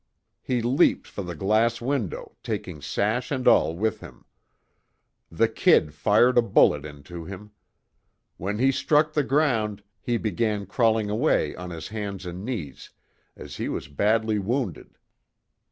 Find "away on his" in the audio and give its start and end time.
11.11-11.89